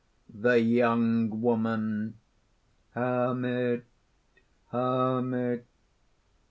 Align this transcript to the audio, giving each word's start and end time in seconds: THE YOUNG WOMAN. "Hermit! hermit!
THE 0.33 0.57
YOUNG 0.59 1.41
WOMAN. 1.41 2.15
"Hermit! 2.95 3.85
hermit! 4.71 5.67